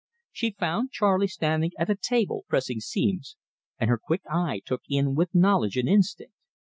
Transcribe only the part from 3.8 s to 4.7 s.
her quick eye